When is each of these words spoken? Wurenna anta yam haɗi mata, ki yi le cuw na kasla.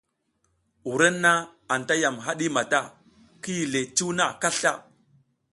Wurenna 0.87 1.31
anta 1.73 1.93
yam 2.01 2.15
haɗi 2.25 2.45
mata, 2.55 2.79
ki 3.41 3.51
yi 3.57 3.63
le 3.73 3.79
cuw 3.95 4.11
na 4.17 4.25
kasla. 4.41 4.71